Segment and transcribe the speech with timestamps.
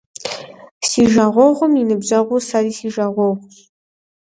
[0.87, 3.55] Си жагъуэгъум и ныбжьэгъур сэри си жагъуэгъущ.